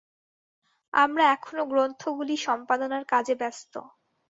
[0.93, 3.73] আমরা এখনও গ্রন্থগুলি সম্পাদনার কাজে ব্যস্ত।